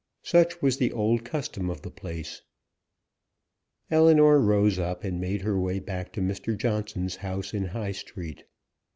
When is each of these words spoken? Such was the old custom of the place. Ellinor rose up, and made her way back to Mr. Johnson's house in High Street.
Such 0.23 0.63
was 0.63 0.77
the 0.77 0.91
old 0.91 1.23
custom 1.23 1.69
of 1.69 1.83
the 1.83 1.91
place. 1.91 2.41
Ellinor 3.91 4.39
rose 4.39 4.79
up, 4.79 5.03
and 5.03 5.21
made 5.21 5.43
her 5.43 5.59
way 5.59 5.77
back 5.77 6.11
to 6.13 6.21
Mr. 6.21 6.57
Johnson's 6.57 7.17
house 7.17 7.53
in 7.53 7.65
High 7.65 7.91
Street. 7.91 8.45